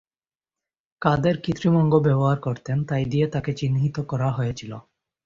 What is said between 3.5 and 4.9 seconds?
চিহ্নিত করা হয়েছিল।